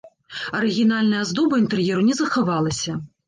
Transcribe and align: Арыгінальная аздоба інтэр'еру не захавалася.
Арыгінальная 0.59 1.19
аздоба 1.25 1.59
інтэр'еру 1.63 2.07
не 2.09 2.17
захавалася. 2.23 2.99